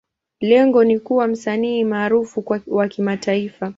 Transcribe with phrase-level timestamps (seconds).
[0.39, 3.69] Lengo ni kuwa msanii maarufu wa kimataifa.